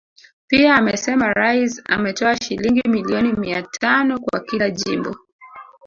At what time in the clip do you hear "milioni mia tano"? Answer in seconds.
2.89-4.19